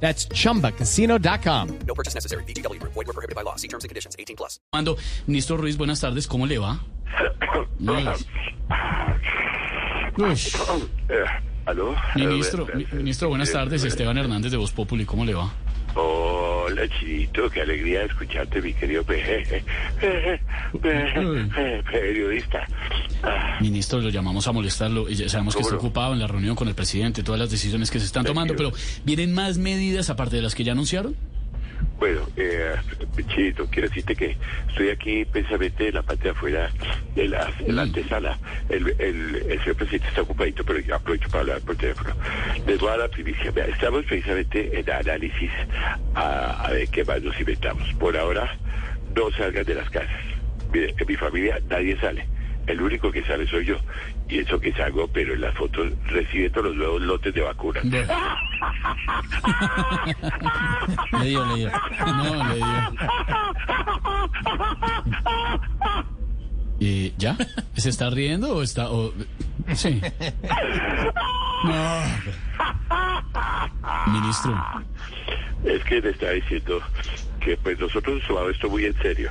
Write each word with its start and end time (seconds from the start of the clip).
That's 0.00 0.28
chumbacasino.com. 0.28 1.68
No 1.86 1.94
purchase 1.94 2.14
necessary. 2.14 2.44
BGW. 2.44 2.78
Void 2.82 3.06
were 3.06 3.12
prohibited 3.12 3.34
by 3.34 3.42
law. 3.42 3.56
See 3.56 3.68
terms 3.68 3.84
and 3.84 3.88
conditions. 3.88 4.14
18 4.18 4.36
plus. 4.36 4.60
Mando, 4.72 4.96
ministro 5.26 5.56
Ruiz, 5.56 5.76
buenas 5.76 6.00
tardes, 6.00 6.26
¿cómo 6.28 6.46
le 6.46 6.58
va? 6.58 6.78
Uy. 7.80 8.06
Uy. 10.18 10.34
Eh, 11.08 11.24
¿Aló? 11.66 11.94
Ministro, 12.14 12.66
mi- 12.74 12.86
ministro, 12.92 13.28
buenas 13.28 13.50
eh, 13.50 13.52
tardes, 13.52 13.84
eh, 13.84 13.88
Esteban 13.88 14.16
Hernández 14.18 14.52
de 14.52 14.56
Voz 14.56 14.70
Populi, 14.72 15.04
¿cómo 15.04 15.24
le 15.24 15.34
va? 15.34 15.52
Hola, 16.66 16.82
Chinito, 16.88 17.48
qué 17.48 17.60
alegría 17.60 18.02
escucharte, 18.02 18.60
mi 18.60 18.72
querido 18.74 19.04
pe- 19.04 19.62
pe- 20.00 20.40
periodista. 21.92 22.66
Ah, 23.22 23.58
Ministro, 23.60 24.00
lo 24.00 24.08
llamamos 24.08 24.48
a 24.48 24.52
molestarlo 24.52 25.08
y 25.08 25.14
ya 25.14 25.28
sabemos 25.28 25.54
que 25.54 25.62
¿Cómo 25.62 25.74
está 25.74 25.78
ocupado 25.86 26.12
en 26.12 26.18
la 26.18 26.26
reunión 26.26 26.56
con 26.56 26.66
el 26.68 26.74
presidente, 26.74 27.22
todas 27.22 27.38
las 27.40 27.50
decisiones 27.50 27.90
que 27.90 28.00
se 28.00 28.06
están 28.06 28.24
tomando, 28.24 28.56
pero. 28.56 28.72
¿vienen 29.04 29.32
más 29.32 29.58
medidas 29.58 30.10
aparte 30.10 30.36
de 30.36 30.42
las 30.42 30.54
que 30.56 30.64
ya 30.64 30.72
anunciaron? 30.72 31.14
Bueno, 31.98 32.20
eh, 32.36 32.74
Chinito, 33.28 33.66
quiero 33.70 33.88
decirte 33.88 34.14
que 34.14 34.36
estoy 34.68 34.90
aquí 34.90 35.24
precisamente 35.24 35.88
en 35.88 35.94
la 35.94 36.02
parte 36.02 36.24
de 36.24 36.30
afuera 36.30 36.70
de 37.14 37.28
la, 37.28 37.46
de 37.58 37.72
la 37.72 37.84
Mm. 37.84 37.86
antesala. 37.88 38.38
El, 38.68 38.94
el, 38.98 39.36
el 39.48 39.58
señor 39.60 39.76
presidente 39.76 40.08
está 40.08 40.22
ocupadito, 40.22 40.62
pero 40.64 40.78
yo 40.80 40.94
aprovecho 40.94 41.28
para 41.30 41.40
hablar 41.40 41.60
por 41.62 41.76
teléfono. 41.76 42.14
Les 42.66 42.78
voy 42.78 42.88
a 42.88 42.92
dar 42.92 43.00
la 43.00 43.08
primicia. 43.08 43.50
Estamos 43.66 44.04
precisamente 44.04 44.78
en 44.78 44.90
análisis 44.90 45.50
a, 46.14 46.66
a 46.66 46.70
ver 46.70 46.86
qué 46.88 47.02
más 47.04 47.22
nos 47.22 47.38
inventamos. 47.40 47.88
Por 47.94 48.16
ahora, 48.16 48.54
no 49.14 49.30
salgan 49.32 49.64
de 49.64 49.74
las 49.74 49.88
casas. 49.88 50.10
Mire, 50.72 50.94
en 50.98 51.06
mi 51.08 51.16
familia 51.16 51.58
nadie 51.70 51.96
sale. 51.98 52.26
El 52.66 52.80
único 52.82 53.12
que 53.12 53.22
sale 53.24 53.46
soy 53.48 53.64
yo. 53.66 53.76
Y 54.28 54.38
eso 54.40 54.58
que 54.58 54.72
salgo, 54.72 55.06
pero 55.08 55.34
en 55.34 55.40
las 55.42 55.54
fotos 55.54 55.92
recibiendo 56.06 56.62
los 56.62 56.74
nuevos 56.74 57.00
lotes 57.02 57.32
de 57.34 57.40
vacunas. 57.42 57.84
Le 57.84 58.04
dio, 61.28 61.44
le 61.46 61.54
dio. 61.56 61.70
No, 62.06 62.48
le 62.48 62.54
dio. 62.56 62.66
Eh, 66.80 67.12
¿Ya? 67.16 67.36
¿Se 67.76 67.88
está 67.90 68.10
riendo 68.10 68.54
o 68.56 68.62
está...? 68.62 68.90
o- 68.90 69.12
Sí. 69.74 70.00
No. 71.64 72.02
Ministro, 74.12 74.54
Es 75.64 75.82
que 75.84 76.00
le 76.00 76.10
estaba 76.10 76.32
diciendo 76.32 76.80
que 77.40 77.56
pues 77.56 77.78
nosotros 77.80 78.22
tomamos 78.28 78.50
esto 78.52 78.68
muy 78.68 78.84
en 78.84 78.94
serio. 79.02 79.30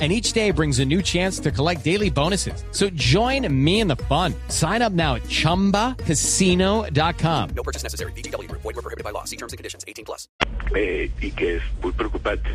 And 0.00 0.10
each 0.12 0.32
day 0.32 0.50
brings 0.50 0.78
a 0.78 0.84
new 0.86 1.02
chance 1.02 1.38
to 1.40 1.50
collect 1.50 1.84
daily 1.84 2.08
bonuses. 2.08 2.64
So 2.72 2.88
join 2.90 3.46
me 3.52 3.80
in 3.80 3.88
the 3.88 3.96
fun. 4.08 4.32
Sign 4.48 4.80
up 4.80 4.92
now 4.94 5.16
at 5.16 5.24
chumbacasino.com. 5.24 7.48
No 7.54 7.62
purchase 7.62 7.82
necessary. 7.82 8.12
BGW. 8.12 8.50
Void 8.50 8.64
were 8.64 8.72
prohibited 8.80 9.04
by 9.04 9.10
law. 9.10 9.24
See 9.24 9.36
terms 9.36 9.52
and 9.52 9.58
conditions. 9.58 9.84
18 9.86 10.06
plus. 10.06 10.26
eh, 10.74 11.10
y 11.20 11.30
que 11.32 11.56
es 11.56 11.62
muy 11.82 11.92
preocupante. 11.92 12.48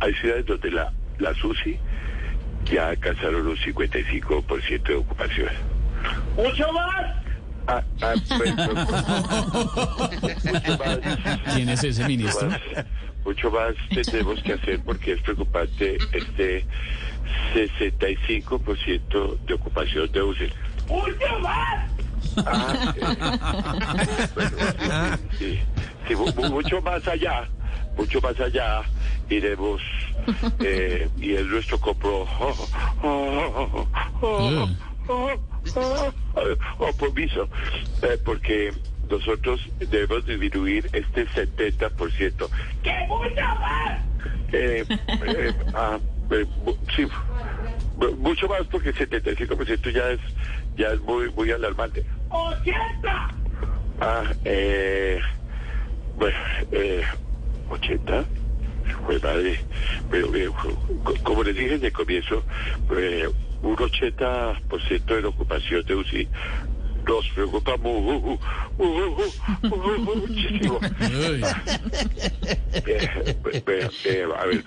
Hay 0.00 0.14
ciudades 0.14 0.46
donde 0.46 0.70
la, 0.70 0.92
la 1.18 1.34
SUSI 1.34 1.76
ya 2.70 2.90
alcanzaron 2.90 3.48
un 3.48 3.56
55% 3.56 4.82
de 4.84 4.94
ocupación. 4.94 5.48
¡Mucho 6.36 6.72
más! 6.72 7.21
Ah, 7.66 7.82
ah, 8.02 8.14
pues, 8.36 8.52
pues, 8.54 8.68
mucho 10.44 10.78
más. 10.78 10.98
¿quién 11.54 11.68
es 11.68 11.84
ese 11.84 12.04
ministro? 12.08 12.48
más, 12.48 12.60
mucho 13.24 13.50
más 13.50 13.74
tenemos 14.04 14.40
que 14.42 14.52
hacer 14.54 14.80
porque 14.84 15.12
es 15.12 15.20
preocupante 15.22 15.96
este 16.12 16.64
65% 17.54 19.38
de 19.46 19.54
ocupación 19.54 20.10
de 20.12 20.22
UCI. 20.22 20.52
¡Mucho 20.88 21.38
más! 21.40 21.88
Ah, 22.46 22.94
eh, 22.96 24.28
bueno, 24.34 24.56
sí, 25.38 25.38
sí, 25.38 25.60
sí, 26.08 26.14
mu- 26.16 26.32
mu- 26.34 26.48
mucho 26.50 26.80
más 26.82 27.06
allá, 27.06 27.44
mucho 27.96 28.20
más 28.20 28.38
allá 28.40 28.82
iremos 29.28 29.80
eh, 30.60 31.08
y 31.18 31.32
es 31.34 31.44
nuestro 31.46 31.78
compro 31.78 32.26
compromiso 36.78 37.48
eh, 38.02 38.18
porque 38.24 38.72
nosotros 39.08 39.60
debemos 39.78 40.24
disminuir 40.26 40.88
este 40.92 41.26
70%. 41.28 42.48
¡Que 42.82 43.06
mucho 43.08 43.42
más! 43.60 44.00
Eh, 44.52 44.84
eh, 45.26 45.52
ah, 45.74 45.98
eh, 46.30 46.46
sí, 46.96 47.06
mu- 47.96 48.12
mucho 48.16 48.48
más 48.48 48.66
porque 48.70 48.90
el 48.90 48.94
75% 48.96 49.90
ya 49.92 50.10
es 50.10 50.20
ya 50.76 50.88
es 50.92 51.00
muy 51.00 51.30
muy 51.32 51.50
alarmante. 51.50 52.04
¡80! 52.30 52.74
Ah, 54.00 54.24
eh, 54.44 55.20
bueno, 56.16 56.36
eh, 56.70 57.02
80. 57.70 58.24
Pues 59.06 59.22
madre, 59.22 59.58
pero 60.10 60.34
eh, 60.34 60.48
co- 61.04 61.16
como 61.22 61.42
les 61.44 61.54
dije 61.54 61.70
desde 61.70 61.86
el 61.88 61.92
comienzo, 61.92 62.44
eh, 62.96 63.28
un 63.62 63.76
80% 63.76 65.14
de 65.14 65.22
la 65.22 65.28
ocupación 65.28 65.84
de 65.86 65.94
UCI 65.94 66.28
nos 67.06 67.28
preocupa 67.34 67.76
mu- 67.78 68.00
mu- 68.00 68.38
mu- 68.78 69.34
mu- 69.70 70.16
muchísimo. 70.20 70.80
Eh, 72.84 73.06
eh, 73.66 73.90
eh, 74.04 74.28
a 74.36 74.46
ver, 74.46 74.64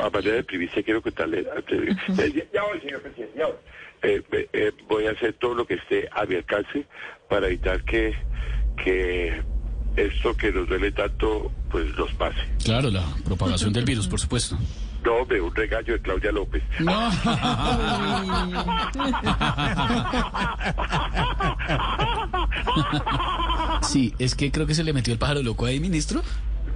a 0.00 0.10
manera 0.10 0.36
de 0.36 0.44
primicia 0.44 0.82
quiero 0.82 1.02
contarle. 1.02 1.40
eh, 1.40 1.94
eh, 2.18 2.48
Ya 2.52 2.62
voy, 2.64 2.80
señor 2.80 3.02
presidente, 3.02 3.38
ya 3.38 3.46
voy. 3.46 3.56
Eh, 4.02 4.22
eh, 4.52 4.72
voy 4.88 5.06
a 5.06 5.10
hacer 5.10 5.34
todo 5.34 5.54
lo 5.54 5.66
que 5.66 5.74
esté 5.74 6.08
a 6.12 6.24
mi 6.24 6.36
alcance 6.36 6.86
para 7.28 7.48
evitar 7.48 7.82
que, 7.84 8.14
que 8.82 9.42
esto 9.96 10.36
que 10.36 10.52
nos 10.52 10.68
duele 10.68 10.92
tanto, 10.92 11.50
pues 11.70 11.86
nos 11.96 12.12
pase. 12.12 12.40
Claro, 12.64 12.90
la 12.90 13.04
propagación 13.24 13.72
del 13.72 13.84
virus, 13.84 14.06
por 14.06 14.20
supuesto. 14.20 14.58
No, 15.04 15.14
hombre, 15.14 15.40
un 15.40 15.54
regaño 15.54 15.94
de 15.94 16.00
Claudia 16.00 16.32
López. 16.32 16.62
No. 16.78 17.10
Sí, 23.82 24.14
es 24.18 24.34
que 24.34 24.52
creo 24.52 24.66
que 24.66 24.74
se 24.74 24.84
le 24.84 24.92
metió 24.92 25.12
el 25.12 25.18
pájaro 25.18 25.42
loco 25.42 25.66
ahí, 25.66 25.80
ministro. 25.80 26.22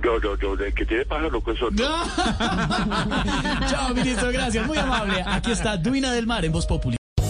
No, 0.03 0.19
no, 0.19 0.37
no, 0.37 0.65
el 0.65 0.75
que 0.75 0.85
tiene 0.85 1.05
pájaro 1.05 1.31
loco 1.31 1.53
es 1.53 1.63
otro. 1.63 1.87
Chao, 3.69 3.95
ministro, 3.95 4.33
gracias, 4.33 4.67
muy 4.67 4.79
amable. 4.79 5.23
Aquí 5.27 5.53
está 5.53 5.77
Duina 5.77 6.13
del 6.13 6.27
Mar 6.27 6.45
en 6.45 6.53
Voz 6.53 6.67
Populi. 6.67 6.97